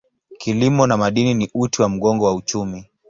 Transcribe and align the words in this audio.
Kilimo 0.37 0.87
na 0.87 0.97
madini 0.97 1.33
ni 1.33 1.49
uti 1.53 1.81
wa 1.81 1.89
mgongo 1.89 2.25
wa 2.25 2.35
uchumi. 2.35 2.85